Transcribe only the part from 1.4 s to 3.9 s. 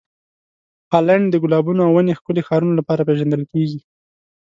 ګلابونو او ونې ښکلې ښارونو لپاره پېژندل کیږي.